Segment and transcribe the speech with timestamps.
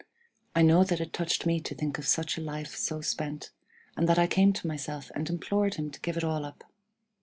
[0.55, 3.51] I know that it touched me to think of such a life so spent,
[3.95, 6.63] and that I came to myself and implored him to give it all up.